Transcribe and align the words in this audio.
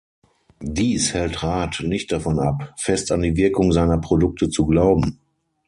Dies 0.63 1.13
hält 1.13 1.43
Rath 1.43 1.81
nicht 1.81 2.11
davon 2.11 2.39
ab, 2.39 2.73
fest 2.75 3.11
an 3.11 3.21
die 3.21 3.35
Wirkung 3.37 3.71
seiner 3.71 3.99
Produkte 3.99 4.49
zu 4.49 4.65
glauben. 4.65 5.19